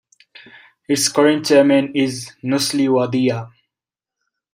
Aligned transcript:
Its 0.87 1.09
current 1.09 1.45
chairman 1.45 1.95
is 1.95 2.31
Nusli 2.43 2.87
Wadia. 2.89 3.51